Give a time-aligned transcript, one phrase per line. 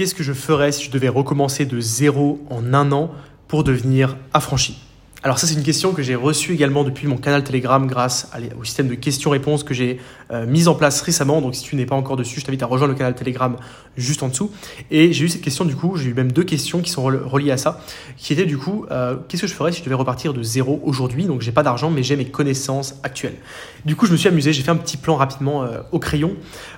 [0.00, 3.10] qu'est-ce que je ferais si je devais recommencer de zéro en un an
[3.48, 4.78] pour devenir affranchi?
[5.22, 8.64] Alors ça c'est une question que j'ai reçue également depuis mon canal Telegram grâce au
[8.64, 10.00] système de questions-réponses que j'ai
[10.30, 11.42] euh, mis en place récemment.
[11.42, 13.56] Donc si tu n'es pas encore dessus, je t'invite à rejoindre le canal Telegram
[13.98, 14.50] juste en dessous.
[14.90, 17.50] Et j'ai eu cette question du coup, j'ai eu même deux questions qui sont reliées
[17.50, 17.82] à ça,
[18.16, 20.80] qui étaient du coup, euh, qu'est-ce que je ferais si je devais repartir de zéro
[20.84, 21.24] aujourd'hui?
[21.24, 23.36] Donc j'ai pas d'argent mais j'ai mes connaissances actuelles.
[23.84, 26.34] Du coup je me suis amusé, j'ai fait un petit plan rapidement euh, au crayon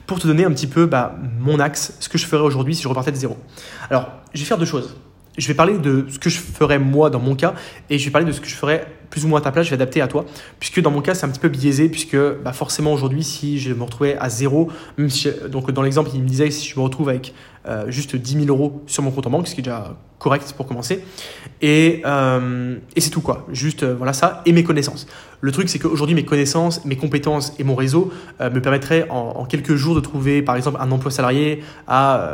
[0.09, 2.83] pour te donner un petit peu bah, mon axe, ce que je ferais aujourd'hui si
[2.83, 3.37] je repartais de zéro.
[3.89, 4.97] Alors je vais faire deux choses
[5.39, 7.55] je vais parler de ce que je ferais moi dans mon cas
[7.91, 9.67] et je vais parler de ce que je ferais plus ou moins à ta place,
[9.67, 10.25] je vais adapter à toi.
[10.59, 13.75] Puisque dans mon cas, c'est un petit peu biaisé, puisque bah, forcément aujourd'hui, si je
[13.75, 14.71] me retrouvais à zéro,
[15.51, 17.35] donc dans l'exemple, il me disait si je me retrouve avec
[17.67, 20.53] euh, juste 10 000 euros sur mon compte en banque, ce qui est déjà correct
[20.57, 21.05] pour commencer.
[21.61, 23.47] Et, euh, et c'est tout quoi.
[23.53, 25.07] Juste euh, voilà ça et mes connaissances.
[25.41, 29.75] Le truc, c'est qu'aujourd'hui, mes connaissances, mes compétences et mon réseau me permettraient en, quelques
[29.75, 32.29] jours de trouver, par exemple, un emploi salarié à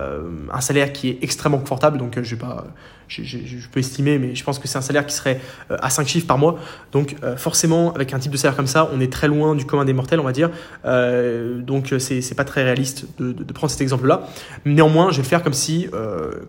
[0.52, 1.96] un salaire qui est extrêmement confortable.
[1.96, 2.66] Donc, je vais pas
[3.08, 6.26] je, peux estimer, mais je pense que c'est un salaire qui serait à 5 chiffres
[6.26, 6.58] par mois.
[6.92, 9.86] Donc forcément, avec un type de salaire comme ça, on est très loin du commun
[9.86, 10.50] des mortels, on va dire.
[10.84, 14.28] Donc c'est, pas très réaliste de, prendre cet exemple-là.
[14.66, 15.88] Néanmoins, je vais faire comme si,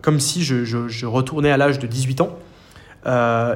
[0.02, 2.38] comme si je, retournais à l'âge de 18 ans.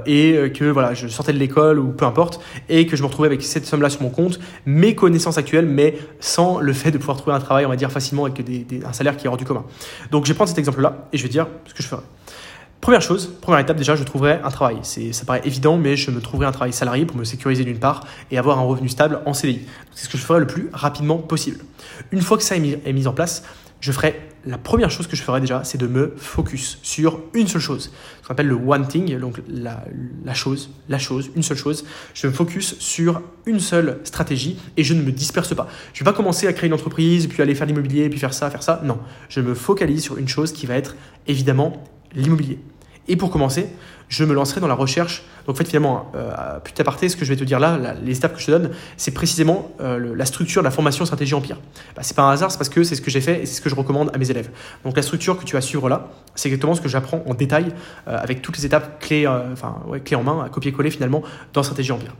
[0.06, 3.28] et que voilà, je sortais de l'école ou peu importe, et que je me retrouvais
[3.28, 7.16] avec cette somme-là sur mon compte, mes connaissances actuelles, mais sans le fait de pouvoir
[7.16, 8.42] trouver un travail, on va dire facilement avec
[8.84, 9.64] un salaire qui est hors du commun.
[10.10, 12.02] Donc je vais prendre cet exemple-là et je vais dire ce que je ferai.
[12.84, 14.76] Première chose, première étape déjà, je trouverai un travail.
[14.82, 18.04] Ça paraît évident, mais je me trouverai un travail salarié pour me sécuriser d'une part
[18.30, 19.62] et avoir un revenu stable en CDI.
[19.94, 21.60] C'est ce que je ferai le plus rapidement possible.
[22.12, 22.60] Une fois que ça est
[22.92, 23.42] mis, en place,
[23.80, 27.48] je ferai la première chose que je ferai déjà, c'est de me focus sur une
[27.48, 27.90] seule chose.
[28.22, 29.84] Ce qu'on appelle le one thing, donc la,
[30.24, 31.84] la, chose, la chose, une seule chose.
[32.14, 35.68] Je me focus sur une seule stratégie et je ne me disperse pas.
[35.92, 38.34] Je ne vais pas commencer à créer une entreprise, puis aller faire l'immobilier, puis faire
[38.34, 38.80] ça, faire ça.
[38.84, 41.84] Non, je me focalise sur une chose qui va être évidemment
[42.14, 42.58] l'immobilier.
[43.08, 43.68] Et pour commencer,
[44.08, 45.24] je me lancerai dans la recherche.
[45.46, 48.16] Donc en fait, finalement, euh, plus aparté, ce que je vais te dire là, les
[48.16, 51.58] étapes que je te donne, c'est précisément euh, la structure de la formation stratégie empire.
[51.96, 53.54] Bah, c'est pas un hasard, c'est parce que c'est ce que j'ai fait et c'est
[53.54, 54.50] ce que je recommande à mes élèves.
[54.84, 57.72] Donc la structure que tu vas suivre là, c'est exactement ce que j'apprends en détail
[58.08, 61.22] euh, avec toutes les étapes clés, euh, enfin clés en main, à copier-coller finalement
[61.52, 62.14] dans stratégie empire.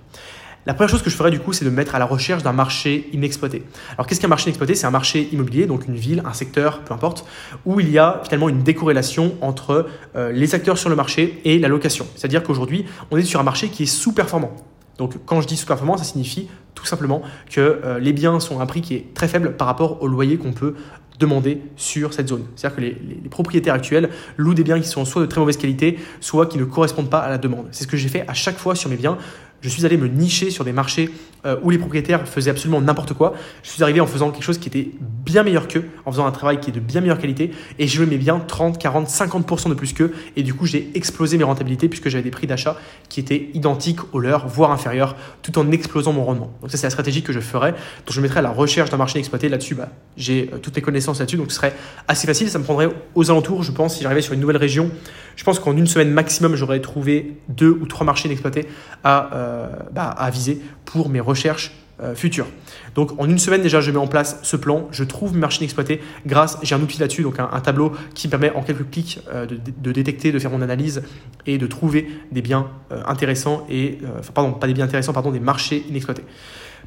[0.67, 2.43] La première chose que je ferais du coup, c'est de me mettre à la recherche
[2.43, 3.65] d'un marché inexploité.
[3.93, 4.75] Alors qu'est-ce qu'un marché inexploité?
[4.75, 7.27] C'est un marché immobilier, donc une ville, un secteur, peu importe,
[7.67, 9.87] où il y a finalement une décorrélation entre
[10.17, 12.07] euh, les acteurs sur le marché et la location.
[12.17, 14.57] C'est-à-dire qu'aujourd'hui, on est sur un marché qui est sous-performant.
[14.97, 18.63] Donc quand je dis sous-performant, ça signifie tout simplement que euh, les biens sont à
[18.63, 20.75] un prix qui est très faible par rapport au loyer qu'on peut
[21.19, 22.45] demander sur cette zone.
[22.57, 25.57] C'est-à-dire que les, les, propriétaires actuels louent des biens qui sont soit de très mauvaise
[25.57, 27.69] qualité, soit qui ne correspondent pas à la demande.
[27.71, 29.19] C'est ce que j'ai fait à chaque fois sur mes biens
[29.65, 31.11] je suis allé me nicher sur des marchés
[31.47, 33.33] euh, où les propriétaires faisaient absolument n'importe quoi.
[33.63, 36.33] Je suis arrivé en faisant quelque chose qui était bien meilleur qu'eux, en faisant un
[36.33, 39.75] travail qui est de bien meilleure qualité, et je mets bien 30, 40, 50% de
[39.75, 42.77] plus qu'eux, et du coup j'ai explosé mes rentabilités puisque j'avais des prix d'achat
[43.09, 46.53] qui étaient identiques aux leurs, voire inférieurs, tout en explosant mon rendement.
[46.61, 47.73] Donc ça c'est la stratégie que je ferais.
[47.73, 49.49] Donc je mettrais à la recherche d'un marché inexploité.
[49.49, 49.89] Là-dessus, bah,
[50.19, 51.75] j'ai euh, toutes les connaissances là-dessus, donc ce serait
[52.07, 52.51] assez facile.
[52.51, 54.91] Ça me prendrait aux alentours, je pense, si j'arrivais sur une nouvelle région,
[55.37, 58.69] je pense qu'en une semaine maximum, j'aurais trouvé deux ou trois marchés inexploités
[59.03, 59.53] à, euh,
[59.92, 61.72] bah, à viser pour mes recherches
[62.03, 62.48] euh, futures.
[62.97, 65.60] Donc en une semaine déjà, je mets en place ce plan, je trouve mes marchés
[65.60, 69.20] inexploités grâce, j'ai un outil là-dessus, donc un, tableau qui me permet en quelques clics
[69.32, 71.04] euh, de, détecter, de faire mon analyse
[71.47, 72.69] et de trouver des biens
[73.06, 73.98] intéressants et,
[74.34, 76.25] pardon, pas des biens intéressants, pardon, des marchés inexploités.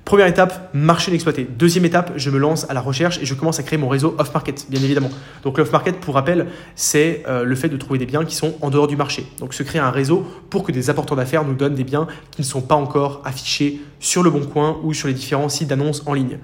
[0.07, 1.44] Première étape, marché inexploité.
[1.44, 4.16] Deuxième étape, je me lance à la recherche et je commence à créer mon réseau
[4.18, 5.09] off-market, bien évidemment.
[5.44, 8.69] Donc l'off-market, pour rappel, c'est euh, le fait de trouver des biens qui sont en
[8.69, 9.25] dehors du marché.
[9.41, 12.40] Donc se créer un réseau pour que des apporteurs d'affaires nous donnent des biens qui
[12.40, 16.03] ne sont pas encore affichés sur le bon coin ou sur les différents sites d'annonces
[16.06, 16.38] en ligne.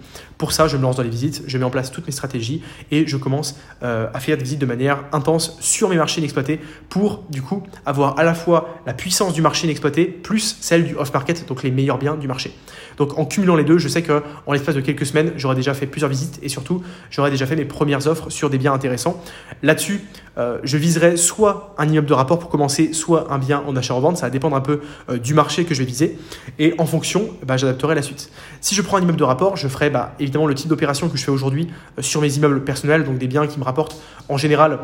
[0.44, 2.62] Pour ça, je me lance dans les visites, je mets en place toutes mes stratégies
[2.92, 6.60] et je commence euh, à faire des visites de manière intense sur mes marchés inexploités
[6.90, 10.98] pour du coup avoir à la fois la puissance du marché inexploité plus celle du
[10.98, 12.52] off-market, donc les meilleurs biens du marché.
[12.98, 15.88] Donc en cumulant les deux, je sais qu'en l'espace de quelques semaines, j'aurai déjà fait
[15.88, 19.24] plusieurs visites et surtout, j'aurai déjà fait mes premières offres sur des biens intéressants.
[19.62, 20.02] Là-dessus,
[20.38, 24.18] euh, je viserai soit un immeuble de rapport pour commencer, soit un bien en achat-revente.
[24.18, 26.18] Ça va dépendre un peu euh, du marché que je vais viser.
[26.60, 28.32] Et en fonction, bah, j'adapterai la suite.
[28.62, 31.18] Si je prends un immeuble de rapport, je ferai bah, évidemment le type d'opération que
[31.18, 34.38] je fais aujourd'hui euh, sur mes immeubles personnels, donc des biens qui me rapportent en
[34.38, 34.80] général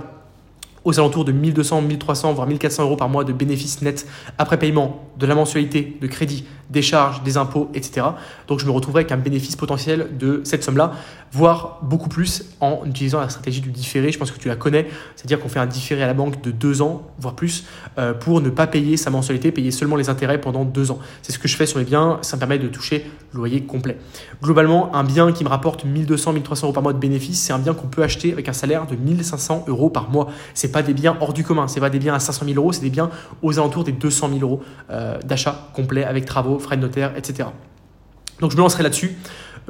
[0.85, 4.05] aux alentours de 1200, 1300, voire 1400 euros par mois de bénéfices nets
[4.37, 8.05] après paiement de la mensualité, de crédit, des charges, des impôts, etc.
[8.47, 10.93] Donc je me retrouverai avec un bénéfice potentiel de cette somme-là,
[11.31, 14.11] voire beaucoup plus en utilisant la stratégie du différé.
[14.11, 16.51] Je pense que tu la connais, c'est-à-dire qu'on fait un différé à la banque de
[16.51, 17.65] deux ans, voire plus,
[17.97, 20.99] euh, pour ne pas payer sa mensualité, payer seulement les intérêts pendant deux ans.
[21.21, 23.61] C'est ce que je fais sur les biens, ça me permet de toucher le loyer
[23.61, 23.97] complet.
[24.41, 27.59] Globalement, un bien qui me rapporte 1200, 1300 euros par mois de bénéfices, c'est un
[27.59, 30.27] bien qu'on peut acheter avec un salaire de 1500 euros par mois.
[30.69, 32.71] C'est pas des biens hors du commun, c'est pas des biens à 500 000 euros,
[32.71, 33.09] c'est des biens
[33.41, 34.61] aux alentours des 200 000 euros
[34.91, 37.49] euh, d'achat complet avec travaux, frais de notaire, etc.
[38.39, 39.17] Donc je me lancerai là-dessus,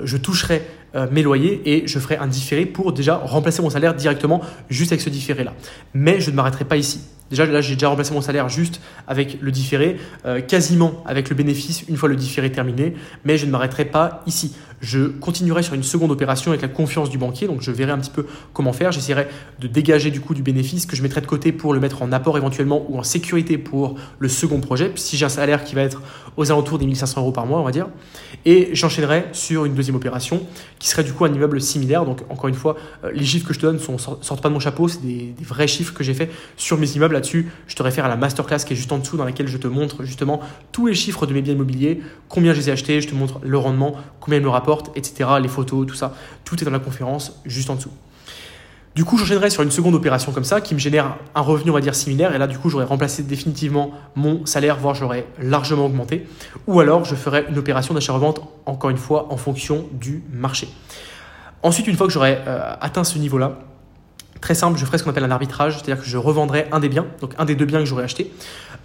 [0.04, 0.62] je toucherai
[0.96, 4.92] euh, mes loyers et je ferai un différé pour déjà remplacer mon salaire directement juste
[4.92, 5.54] avec ce différé-là.
[5.94, 7.00] Mais je ne m'arrêterai pas ici.
[7.30, 11.36] Déjà, là, j'ai déjà remplacé mon salaire juste avec le différé, euh, quasiment avec le
[11.36, 12.94] bénéfice une fois le différé terminé,
[13.24, 14.54] mais je ne m'arrêterai pas ici.
[14.82, 17.98] Je continuerai sur une seconde opération avec la confiance du banquier, donc je verrai un
[17.98, 18.92] petit peu comment faire.
[18.92, 19.28] J'essaierai
[19.60, 22.12] de dégager du coup du bénéfice que je mettrai de côté pour le mettre en
[22.12, 25.82] apport éventuellement ou en sécurité pour le second projet, si j'ai un salaire qui va
[25.82, 26.02] être
[26.38, 27.88] aux alentours des 1500 euros par mois, on va dire.
[28.46, 30.46] Et j'enchaînerai sur une deuxième opération
[30.80, 32.06] qui serait du coup un immeuble similaire.
[32.06, 34.54] Donc encore une fois, euh, les chiffres que je te donne ne sortent pas de
[34.54, 37.52] mon chapeau, c'est des, vrais chiffres que j'ai fait sur mes immeubles là-dessus.
[37.68, 39.68] Je te réfère à la masterclass qui est juste en dessous dans laquelle je te
[39.68, 40.40] montre justement
[40.72, 43.40] tous les chiffres de mes biens immobiliers, combien je les ai achetés, je te montre
[43.44, 45.30] le rendement, combien ils me rapportent etc.
[45.42, 46.14] Les photos, tout ça,
[46.46, 47.92] tout est dans la conférence juste en dessous.
[48.96, 51.74] Du coup, j'enchaînerai sur une seconde opération comme ça qui me génère un revenu, on
[51.74, 52.34] va dire, similaire.
[52.34, 56.28] Et là, du coup, j'aurais remplacé définitivement mon salaire, voire j'aurais largement augmenté.
[56.68, 60.68] Ou alors, je ferai une opération d'achat-revente, encore une fois, en fonction du marché.
[61.62, 63.60] Ensuite, une fois que j'aurai euh, atteint ce niveau-là,
[64.42, 66.88] Très simple, je ferai ce qu'on appelle un arbitrage, c'est-à-dire que je revendrai un des
[66.88, 68.32] biens, donc un des deux biens que j'aurais acheté,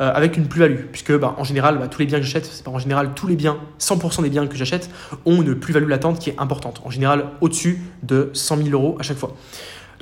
[0.00, 2.64] euh, avec une plus-value, puisque bah, en général, bah, tous les biens que j'achète, c'est
[2.64, 4.90] pas en général tous les biens, 100% des biens que j'achète
[5.24, 9.04] ont une plus-value latente qui est importante, en général au-dessus de 100 000 euros à
[9.04, 9.36] chaque fois.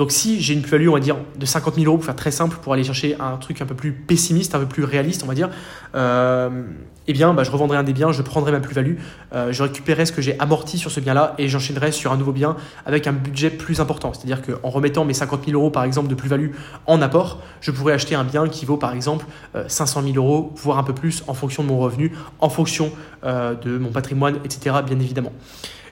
[0.03, 2.33] Donc si j'ai une plus-value, on va dire, de 50 000 euros pour faire très
[2.33, 5.29] simple, pour aller chercher un truc un peu plus pessimiste, un peu plus réaliste, on
[5.29, 5.49] va dire,
[5.95, 6.65] euh,
[7.07, 8.97] eh bien, bah, je revendrai un des biens, je prendrai ma plus-value,
[9.33, 12.33] euh, je récupérerai ce que j'ai amorti sur ce bien-là et j'enchaînerai sur un nouveau
[12.33, 14.13] bien avec un budget plus important.
[14.13, 16.51] C'est-à-dire qu'en remettant mes 50 000 euros, par exemple, de plus-value
[16.89, 19.25] en apport, je pourrais acheter un bien qui vaut, par exemple,
[19.69, 22.11] 500 euh, 000 euros, voire un peu plus en fonction de mon revenu,
[22.41, 22.91] en fonction
[23.23, 25.33] de mon patrimoine, etc., bien évidemment.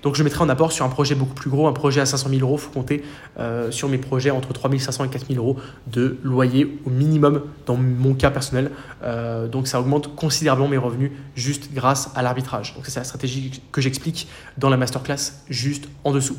[0.02, 2.29] Donc je mettrai en apport sur un projet beaucoup plus gros, un projet à 500
[2.31, 3.05] 000 euros, il faut compter
[3.38, 7.43] euh, sur mes projets entre 3 500 et 4 000 euros de loyer au minimum
[7.67, 8.70] dans mon cas personnel.
[9.02, 12.75] Euh, donc ça augmente considérablement mes revenus juste grâce à l'arbitrage.
[12.75, 16.37] Donc c'est la stratégie que j'explique dans la masterclass juste en dessous.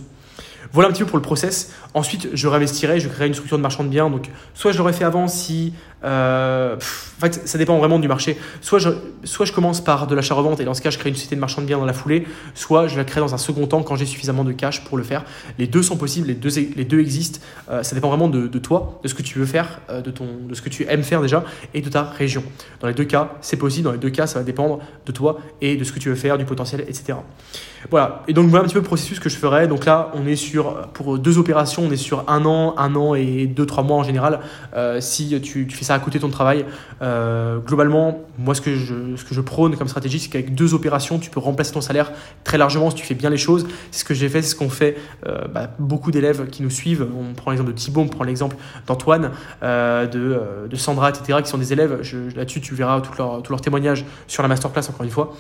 [0.74, 1.74] Voilà un petit peu pour le process.
[1.94, 4.10] Ensuite, je réinvestirai, je créerai une structure de marchand de biens.
[4.10, 5.74] Donc, soit je l'aurais fait avant si.
[6.04, 8.38] Euh, en fait, ça dépend vraiment du marché.
[8.62, 8.90] Soit je,
[9.26, 11.42] soit je commence par de l'achat-revente et dans ce cas, je crée une société de
[11.42, 12.26] marchand de biens dans la foulée.
[12.56, 15.04] Soit je la crée dans un second temps quand j'ai suffisamment de cash pour le
[15.04, 15.26] faire.
[15.60, 17.40] Les deux sont possibles, les deux, les deux existent.
[17.70, 20.26] Euh, ça dépend vraiment de, toi, de ce que tu veux faire, euh, de, ton,
[20.48, 21.44] de ce que tu aimes faire déjà
[21.74, 22.44] et de ta région.
[22.80, 23.86] Dans les deux cas, c'est possible.
[23.86, 26.16] Dans les deux cas, ça va dépendre de toi et de ce que tu veux
[26.16, 27.16] faire, du potentiel, etc.
[27.90, 28.24] Voilà.
[28.28, 29.68] Et donc, voilà un petit peu le processus que je ferai.
[29.68, 33.16] Donc là, on est sur, pour deux opérations, on est sur un an, un an
[33.16, 34.40] et deux, trois mois en général.
[34.76, 36.66] Euh, si tu, fais ça à côté de ton travail,
[37.02, 40.74] euh, globalement, moi, ce que, je, ce que je prône comme stratégie, c'est qu'avec deux
[40.74, 42.12] opérations, tu peux remplacer ton salaire
[42.44, 43.68] très largement si tu fais bien les choses.
[43.92, 44.98] C'est ce que j'ai fait, c'est ce qu'ont fait
[45.28, 47.08] euh, bah, beaucoup d'élèves qui nous suivent.
[47.18, 48.56] On prend l'exemple de Thibaut, on prend l'exemple
[48.88, 49.32] d'Antoine,
[49.62, 50.08] de,
[50.70, 52.02] de, Sandra, etc., qui sont des élèves.
[52.36, 55.34] Là-dessus, tu verras tous leurs leur témoignages sur la masterclass, encore une fois.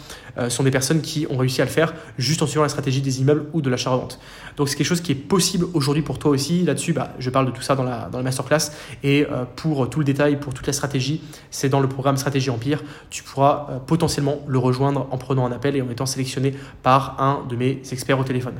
[0.49, 1.93] sont des personnes qui ont réussi à le faire
[2.41, 4.19] en suivant la stratégie des immeubles ou de l'achat-revente.
[4.57, 6.63] Donc c'est quelque chose qui est possible aujourd'hui pour toi aussi.
[6.63, 8.71] Là-dessus, bah, je parle de tout ça dans la, masterclass.
[9.03, 12.49] Et euh, pour tout le détail, pour toute la stratégie, c'est dans le programme Stratégie
[12.49, 12.83] Empire.
[13.09, 17.21] Tu pourras euh, potentiellement le rejoindre en prenant un appel et en étant sélectionné par
[17.21, 18.55] un de mes experts au téléphone.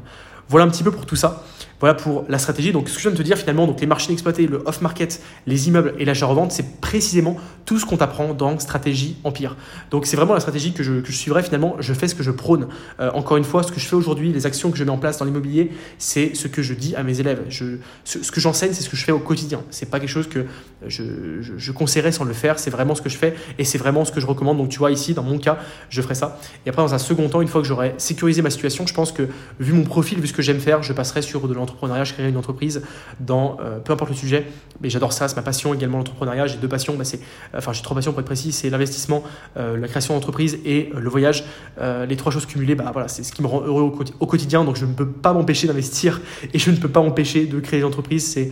[0.52, 1.46] Voilà un petit peu pour tout ça.
[1.80, 2.72] Voilà pour la stratégie.
[2.74, 5.20] Donc, ce que je viens de te dire finalement, donc les marchés inexploités, le off-market,
[5.48, 9.56] les immeubles et l'achat-revente, c'est précisément tout ce qu'on t'apprend dans Stratégie Empire.
[9.90, 11.78] Donc, c'est vraiment la stratégie que je, suivrai finalement.
[11.80, 12.68] Je fais ce que je prône.
[13.00, 15.00] Euh, encore une fois, ce que je fais aujourd'hui, les actions que je mets en
[15.00, 17.46] place dans l'immobilier, c'est ce que je dis à mes élèves.
[17.50, 19.64] Je, ce, que j'enseigne, c'est ce que je fais au quotidien.
[19.72, 20.46] C'est pas quelque chose que
[20.86, 21.04] je,
[21.42, 22.60] je, je conseillerais sans le faire.
[22.60, 24.58] C'est vraiment ce que je fais et c'est vraiment ce que je recommande.
[24.58, 25.58] Donc, tu vois, ici, dans mon cas,
[25.90, 26.40] je ferai ça.
[26.68, 29.12] Et après, dans un second temps, une fois que j'aurai sécurisé ma situation, je pense
[29.12, 29.28] que
[29.60, 32.30] vu mon profil, vu ce que j'aime faire, je passerai sur de l'entrepreneuriat, je créerai
[32.30, 32.84] une entreprise
[33.20, 34.46] dans euh, peu importe le sujet.
[34.82, 36.48] Mais j'adore ça, c'est ma passion également l'entrepreneuriat.
[36.48, 39.24] J'ai deux passions, bah, c'est, euh, enfin j'ai trois passions pour être précis, c'est l'investissement,
[39.58, 41.44] euh, la création d'entreprise et le voyage.
[41.80, 44.64] les trois choses cumulées, bah, voilà, c'est ce qui me rend heureux au, quotidien.
[44.64, 46.22] Donc je ne peux pas m'empêcher d'investir
[46.54, 48.26] et je ne peux pas m'empêcher de créer des entreprises.
[48.32, 48.52] C'est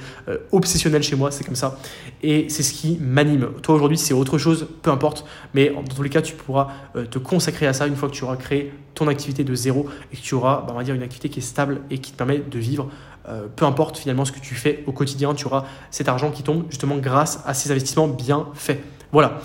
[0.51, 1.79] obsessionnel chez moi, c'est comme ça.
[2.21, 3.49] Et c'est ce qui m'anime.
[3.61, 5.25] Toi aujourd'hui, c'est autre chose, peu importe.
[5.53, 6.67] Mais dans tous les cas, tu pourras
[7.09, 10.17] te consacrer à ça une fois que tu auras créé ton activité de zéro et
[10.17, 12.17] que tu auras, bah, on va dire, une activité qui est stable et qui te
[12.17, 12.89] permet de vivre.
[13.27, 16.43] Euh, peu importe finalement ce que tu fais au quotidien, tu auras cet argent qui
[16.43, 18.81] tombe justement grâce à ces investissements bien faits.
[19.11, 19.39] Voilà.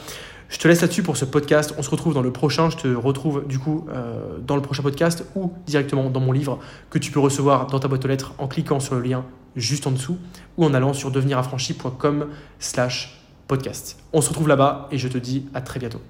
[0.48, 1.74] Je te laisse là-dessus pour ce podcast.
[1.78, 2.70] On se retrouve dans le prochain.
[2.70, 6.60] Je te retrouve du coup euh, dans le prochain podcast ou directement dans mon livre
[6.90, 9.24] que tu peux recevoir dans ta boîte aux lettres en cliquant sur le lien
[9.56, 10.18] juste en dessous
[10.56, 12.26] ou en allant sur deveniraffranchi.com
[12.58, 13.98] slash podcast.
[14.12, 16.00] On se retrouve là-bas et je te dis à très bientôt.